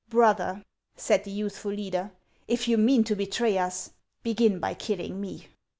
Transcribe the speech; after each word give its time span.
"Brother.'' 0.09 0.63
said 0.95 1.25
the 1.25 1.29
youthful 1.31 1.69
leader;" 1.73 2.09
if 2.47 2.67
you 2.67 2.75
mean 2.79 3.03
to 3.03 3.15
betray 3.15 3.59
us, 3.59 3.91
begin 4.23 4.57
by 4.57 4.73
killing 4.73 5.21
me." 5.21 5.45